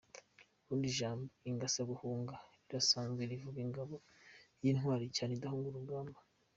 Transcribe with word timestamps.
Ubundi 0.63 0.85
ijambo 0.91 1.25
ingasaguhunga 1.49 2.35
rirasanzwe 2.61 3.21
rivuga 3.31 3.59
ingabo 3.65 3.95
y’intwari 4.61 5.05
cyane 5.15 5.31
idahunga 5.33 5.67
urugamba. 5.69 6.17